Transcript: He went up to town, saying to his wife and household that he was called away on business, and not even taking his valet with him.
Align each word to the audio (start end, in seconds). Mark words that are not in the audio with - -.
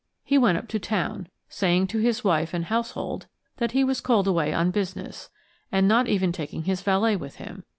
He 0.23 0.35
went 0.39 0.57
up 0.57 0.67
to 0.69 0.79
town, 0.79 1.29
saying 1.47 1.85
to 1.89 1.99
his 1.99 2.23
wife 2.23 2.55
and 2.55 2.65
household 2.65 3.27
that 3.57 3.73
he 3.73 3.83
was 3.83 4.01
called 4.01 4.25
away 4.27 4.51
on 4.51 4.71
business, 4.71 5.29
and 5.71 5.87
not 5.87 6.07
even 6.07 6.31
taking 6.31 6.63
his 6.63 6.81
valet 6.81 7.15
with 7.15 7.35
him. 7.35 7.65